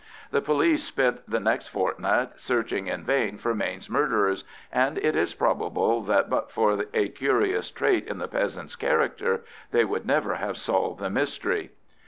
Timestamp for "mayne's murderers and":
3.53-4.97